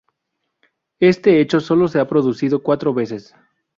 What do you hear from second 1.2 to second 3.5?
hecho solo se ha producido cuatros veces.